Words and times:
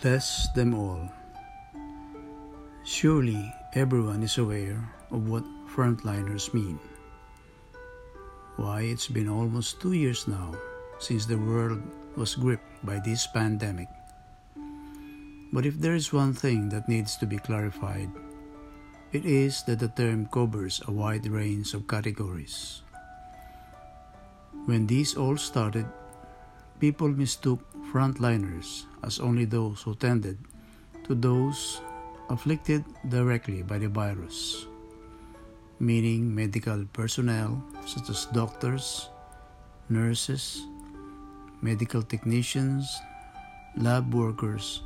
Bless 0.00 0.48
them 0.54 0.74
all. 0.74 1.10
Surely 2.84 3.52
everyone 3.74 4.22
is 4.22 4.38
aware 4.38 4.80
of 5.10 5.28
what 5.28 5.44
frontliners 5.68 6.52
mean. 6.54 6.78
Why, 8.56 8.82
it's 8.82 9.08
been 9.08 9.28
almost 9.28 9.80
two 9.80 9.92
years 9.92 10.26
now 10.26 10.54
since 10.98 11.26
the 11.26 11.38
world 11.38 11.82
was 12.16 12.34
gripped 12.34 12.84
by 12.84 12.98
this 12.98 13.26
pandemic. 13.26 13.88
But 15.52 15.66
if 15.66 15.78
there 15.78 15.94
is 15.94 16.12
one 16.12 16.32
thing 16.32 16.68
that 16.70 16.88
needs 16.88 17.16
to 17.18 17.26
be 17.26 17.38
clarified, 17.38 18.10
it 19.12 19.24
is 19.24 19.62
that 19.64 19.78
the 19.78 19.88
term 19.88 20.26
covers 20.26 20.80
a 20.88 20.92
wide 20.92 21.26
range 21.26 21.74
of 21.74 21.86
categories. 21.86 22.82
When 24.64 24.86
these 24.86 25.16
all 25.16 25.36
started, 25.36 25.86
people 26.82 27.06
mistook 27.06 27.62
frontliners 27.94 28.90
as 29.06 29.22
only 29.22 29.46
those 29.46 29.86
who 29.86 29.94
tended 29.94 30.34
to 31.06 31.14
those 31.14 31.78
afflicted 32.26 32.82
directly 33.06 33.62
by 33.62 33.78
the 33.78 33.86
virus, 33.86 34.66
meaning 35.78 36.26
medical 36.26 36.82
personnel 36.90 37.62
such 37.86 38.10
as 38.10 38.26
doctors, 38.34 39.14
nurses, 39.94 40.66
medical 41.62 42.02
technicians, 42.02 42.90
lab 43.78 44.10
workers, 44.12 44.82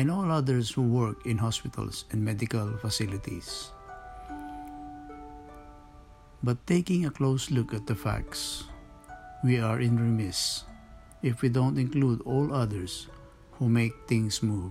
and 0.00 0.08
all 0.08 0.32
others 0.32 0.72
who 0.72 0.88
work 0.88 1.20
in 1.28 1.36
hospitals 1.36 2.08
and 2.16 2.24
medical 2.24 2.64
facilities. 2.80 3.76
But 6.40 6.56
taking 6.64 7.04
a 7.04 7.12
close 7.12 7.50
look 7.50 7.76
at 7.76 7.84
the 7.84 7.94
facts, 7.94 8.64
we 9.44 9.60
are 9.60 9.84
in 9.84 10.00
remiss 10.00 10.64
if 11.26 11.42
we 11.42 11.48
don't 11.50 11.76
include 11.76 12.22
all 12.22 12.54
others 12.54 13.10
who 13.58 13.68
make 13.68 14.06
things 14.06 14.44
move. 14.46 14.70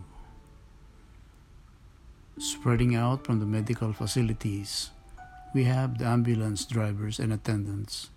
Spreading 2.39 2.95
out 2.95 3.27
from 3.27 3.43
the 3.43 3.45
medical 3.45 3.91
facilities, 3.91 4.89
we 5.53 5.65
have 5.65 5.99
the 5.99 6.05
ambulance 6.07 6.63
drivers 6.63 7.19
and 7.19 7.33
attendants, 7.33 8.07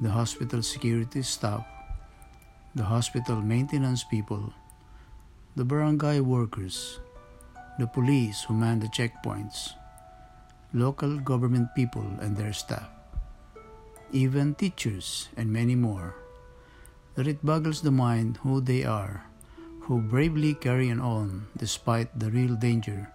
the 0.00 0.10
hospital 0.10 0.62
security 0.62 1.22
staff, 1.22 1.66
the 2.76 2.86
hospital 2.86 3.42
maintenance 3.42 4.04
people, 4.04 4.54
the 5.56 5.64
barangay 5.64 6.20
workers, 6.20 7.00
the 7.80 7.90
police 7.90 8.46
who 8.46 8.54
man 8.54 8.78
the 8.78 8.86
checkpoints, 8.94 9.74
local 10.72 11.18
government 11.18 11.66
people 11.74 12.06
and 12.22 12.36
their 12.36 12.52
staff, 12.52 12.86
even 14.12 14.54
teachers 14.54 15.26
and 15.36 15.50
many 15.50 15.74
more 15.74 16.14
that 17.14 17.26
it 17.26 17.44
boggles 17.44 17.82
the 17.82 17.90
mind 17.90 18.38
who 18.42 18.60
they 18.60 18.84
are, 18.84 19.24
who 19.80 20.00
bravely 20.00 20.54
carry 20.54 20.90
on 20.90 21.46
despite 21.56 22.18
the 22.18 22.30
real 22.30 22.54
danger 22.56 23.10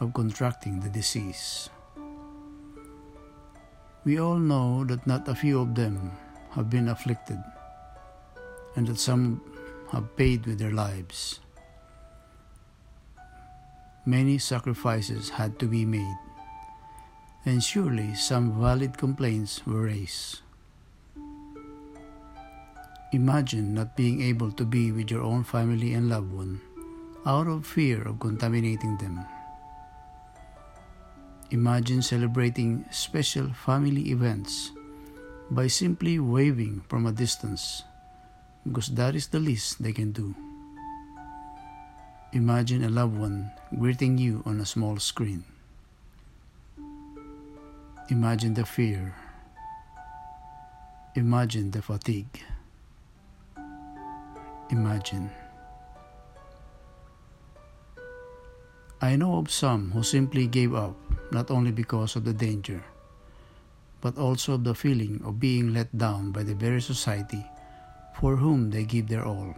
of 0.00 0.14
contracting 0.14 0.80
the 0.80 0.88
disease. 0.88 1.70
We 4.04 4.18
all 4.18 4.38
know 4.38 4.84
that 4.84 5.06
not 5.06 5.28
a 5.28 5.34
few 5.34 5.60
of 5.60 5.74
them 5.74 6.12
have 6.50 6.68
been 6.68 6.88
afflicted, 6.88 7.42
and 8.76 8.86
that 8.86 8.98
some 8.98 9.40
have 9.92 10.16
paid 10.16 10.46
with 10.46 10.58
their 10.58 10.72
lives. 10.72 11.40
Many 14.04 14.36
sacrifices 14.36 15.30
had 15.30 15.58
to 15.60 15.66
be 15.66 15.86
made, 15.86 16.18
and 17.46 17.64
surely 17.64 18.14
some 18.14 18.60
valid 18.60 18.98
complaints 18.98 19.64
were 19.64 19.88
raised. 19.88 20.43
Imagine 23.14 23.74
not 23.74 23.94
being 23.94 24.22
able 24.22 24.50
to 24.50 24.64
be 24.64 24.90
with 24.90 25.08
your 25.08 25.22
own 25.22 25.44
family 25.44 25.94
and 25.94 26.08
loved 26.08 26.32
one 26.32 26.60
out 27.24 27.46
of 27.46 27.64
fear 27.64 28.02
of 28.02 28.18
contaminating 28.18 28.96
them. 28.98 29.24
Imagine 31.52 32.02
celebrating 32.02 32.84
special 32.90 33.46
family 33.54 34.10
events 34.10 34.72
by 35.48 35.68
simply 35.68 36.18
waving 36.18 36.82
from 36.88 37.06
a 37.06 37.12
distance 37.12 37.84
because 38.66 38.88
that 38.98 39.14
is 39.14 39.28
the 39.28 39.38
least 39.38 39.80
they 39.80 39.92
can 39.92 40.10
do. 40.10 40.34
Imagine 42.32 42.82
a 42.82 42.90
loved 42.90 43.16
one 43.16 43.48
greeting 43.78 44.18
you 44.18 44.42
on 44.44 44.58
a 44.58 44.66
small 44.66 44.98
screen. 44.98 45.44
Imagine 48.10 48.54
the 48.54 48.66
fear. 48.66 49.14
Imagine 51.14 51.70
the 51.70 51.80
fatigue 51.80 52.42
imagine. 54.70 55.30
I 59.00 59.16
know 59.16 59.36
of 59.36 59.50
some 59.50 59.90
who 59.92 60.02
simply 60.02 60.46
gave 60.46 60.74
up 60.74 60.96
not 61.30 61.50
only 61.50 61.72
because 61.72 62.16
of 62.16 62.24
the 62.24 62.32
danger, 62.32 62.82
but 64.00 64.16
also 64.16 64.54
of 64.54 64.64
the 64.64 64.74
feeling 64.74 65.20
of 65.24 65.40
being 65.40 65.72
let 65.72 65.92
down 65.96 66.32
by 66.32 66.42
the 66.42 66.54
very 66.54 66.80
society 66.80 67.44
for 68.16 68.36
whom 68.36 68.70
they 68.70 68.84
give 68.84 69.08
their 69.08 69.24
all. 69.24 69.54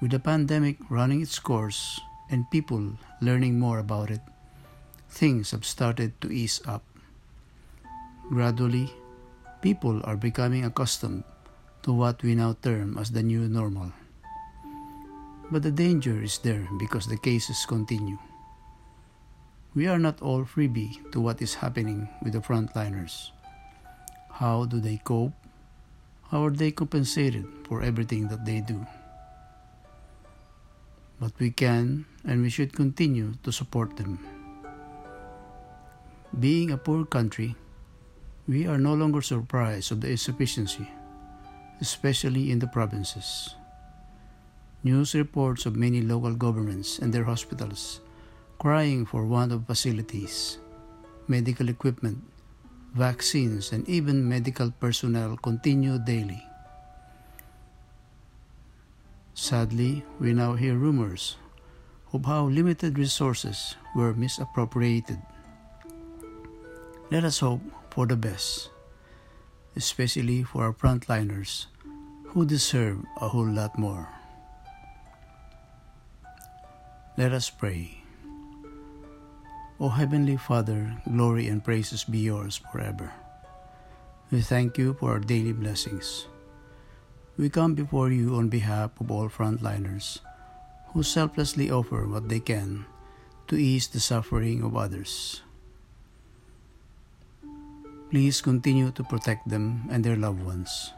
With 0.00 0.10
the 0.10 0.18
pandemic 0.18 0.76
running 0.90 1.22
its 1.22 1.38
course 1.38 2.00
and 2.28 2.50
people 2.50 2.98
learning 3.20 3.58
more 3.58 3.78
about 3.78 4.10
it, 4.10 4.20
things 5.08 5.52
have 5.52 5.64
started 5.64 6.20
to 6.20 6.32
ease 6.32 6.60
up. 6.66 6.82
Gradually, 8.28 8.92
people 9.60 10.00
are 10.04 10.16
becoming 10.16 10.64
accustomed 10.64 11.22
to 11.82 11.92
what 11.92 12.22
we 12.22 12.34
now 12.34 12.54
term 12.62 12.96
as 12.96 13.10
the 13.10 13.22
new 13.22 13.48
normal. 13.50 13.90
But 15.50 15.62
the 15.62 15.74
danger 15.74 16.22
is 16.22 16.38
there 16.38 16.68
because 16.78 17.06
the 17.06 17.18
cases 17.18 17.66
continue. 17.66 18.18
We 19.74 19.88
are 19.88 19.98
not 19.98 20.22
all 20.22 20.44
freebie 20.44 21.02
to 21.12 21.20
what 21.20 21.42
is 21.42 21.54
happening 21.54 22.08
with 22.22 22.34
the 22.34 22.40
frontliners. 22.40 23.34
How 24.30 24.64
do 24.64 24.80
they 24.80 25.00
cope? 25.02 25.34
How 26.30 26.46
are 26.46 26.54
they 26.54 26.70
compensated 26.70 27.44
for 27.64 27.82
everything 27.82 28.28
that 28.28 28.46
they 28.46 28.60
do? 28.60 28.86
But 31.20 31.32
we 31.38 31.50
can 31.50 32.06
and 32.24 32.42
we 32.42 32.48
should 32.48 32.72
continue 32.72 33.34
to 33.42 33.52
support 33.52 33.96
them. 33.96 34.18
Being 36.38 36.70
a 36.70 36.78
poor 36.78 37.04
country, 37.04 37.54
we 38.48 38.66
are 38.66 38.78
no 38.78 38.94
longer 38.94 39.20
surprised 39.20 39.92
of 39.92 40.00
the 40.00 40.10
insufficiency 40.10 40.88
especially 41.82 42.54
in 42.54 42.62
the 42.62 42.70
provinces. 42.70 43.58
News 44.86 45.18
reports 45.18 45.66
of 45.66 45.74
many 45.74 46.00
local 46.00 46.38
governments 46.38 47.02
and 47.02 47.10
their 47.10 47.26
hospitals 47.26 47.98
crying 48.62 49.02
for 49.02 49.26
want 49.26 49.50
of 49.50 49.66
facilities, 49.66 50.62
medical 51.26 51.66
equipment, 51.66 52.22
vaccines, 52.94 53.74
and 53.74 53.82
even 53.90 54.22
medical 54.22 54.70
personnel 54.78 55.34
continue 55.42 55.98
daily. 55.98 56.38
Sadly, 59.34 60.06
we 60.22 60.30
now 60.30 60.54
hear 60.54 60.78
rumors 60.78 61.34
of 62.14 62.22
how 62.22 62.46
limited 62.46 62.98
resources 62.98 63.74
were 63.98 64.14
misappropriated. 64.14 65.18
Let 67.10 67.24
us 67.24 67.42
hope 67.42 67.66
for 67.90 68.06
the 68.06 68.14
best, 68.14 68.70
especially 69.74 70.44
for 70.46 70.70
our 70.70 70.72
frontliners 70.72 71.71
who 72.32 72.48
deserve 72.48 72.96
a 73.20 73.28
whole 73.28 73.48
lot 73.48 73.76
more. 73.76 74.08
Let 77.20 77.32
us 77.36 77.50
pray. 77.52 78.00
O 79.76 79.92
Heavenly 79.92 80.40
Father, 80.40 80.96
glory 81.04 81.48
and 81.48 81.60
praises 81.60 82.04
be 82.04 82.24
yours 82.24 82.56
forever. 82.72 83.12
We 84.32 84.40
thank 84.40 84.78
you 84.78 84.96
for 84.96 85.12
our 85.12 85.20
daily 85.20 85.52
blessings. 85.52 86.24
We 87.36 87.52
come 87.52 87.74
before 87.74 88.08
you 88.08 88.36
on 88.36 88.48
behalf 88.48 88.96
of 88.96 89.10
all 89.10 89.28
frontliners 89.28 90.20
who 90.96 91.02
selflessly 91.02 91.70
offer 91.70 92.08
what 92.08 92.30
they 92.32 92.40
can 92.40 92.86
to 93.48 93.60
ease 93.60 93.88
the 93.88 94.00
suffering 94.00 94.64
of 94.64 94.72
others. 94.72 95.42
Please 98.08 98.40
continue 98.40 98.90
to 98.92 99.04
protect 99.04 99.48
them 99.52 99.84
and 99.92 100.00
their 100.00 100.16
loved 100.16 100.40
ones. 100.40 100.96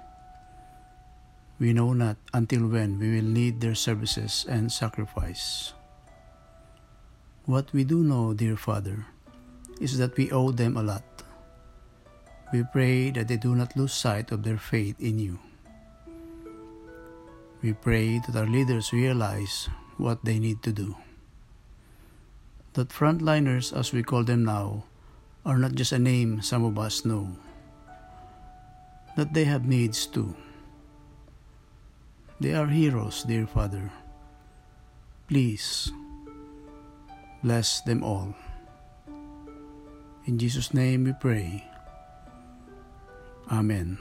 We 1.59 1.73
know 1.73 1.93
not 1.93 2.17
until 2.33 2.67
when 2.67 2.99
we 2.99 3.15
will 3.15 3.31
need 3.31 3.61
their 3.61 3.79
services 3.79 4.45
and 4.49 4.73
sacrifice. 4.73 5.73
What 7.47 7.73
we 7.73 7.85
do 7.85 8.03
know, 8.03 8.35
dear 8.35 8.57
Father, 8.57 9.07
is 9.81 9.99
that 9.99 10.17
we 10.17 10.33
owe 10.33 10.51
them 10.51 10.77
a 10.77 10.83
lot. 10.83 11.05
We 12.53 12.65
pray 12.73 13.11
that 13.11 13.29
they 13.29 13.37
do 13.37 13.55
not 13.55 13.77
lose 13.77 13.93
sight 13.93 14.33
of 14.33 14.43
their 14.43 14.59
faith 14.59 14.99
in 14.99 15.19
you. 15.19 15.39
We 17.63 17.73
pray 17.73 18.19
that 18.19 18.37
our 18.37 18.47
leaders 18.47 18.93
realize 18.93 19.69
what 19.97 20.25
they 20.25 20.39
need 20.39 20.63
to 20.65 20.73
do. 20.73 20.97
That 22.75 22.91
frontliners, 22.91 23.71
as 23.71 23.93
we 23.93 24.03
call 24.03 24.25
them 24.25 24.45
now, 24.45 24.85
are 25.47 25.59
not 25.59 25.75
just 25.75 25.93
a 25.93 25.99
name 25.99 26.43
some 26.43 26.65
of 26.65 26.79
us 26.79 27.05
know. 27.05 27.31
That 29.17 29.33
they 29.33 29.45
have 29.45 29.67
needs 29.67 30.07
too. 30.07 30.35
They 32.41 32.53
are 32.55 32.67
heroes, 32.67 33.23
dear 33.25 33.47
Father. 33.47 33.91
please 35.29 35.91
bless 37.43 37.81
them 37.83 38.05
all. 38.05 38.35
In 40.27 40.39
Jesus' 40.39 40.73
name 40.75 41.05
we 41.05 41.13
pray. 41.13 41.65
Amen. 43.51 43.99